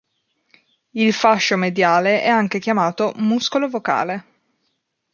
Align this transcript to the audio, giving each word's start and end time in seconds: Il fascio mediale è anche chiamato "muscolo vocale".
Il 0.93 1.13
fascio 1.13 1.57
mediale 1.57 2.23
è 2.23 2.27
anche 2.27 2.57
chiamato 2.57 3.13
"muscolo 3.17 3.69
vocale". 3.69 4.25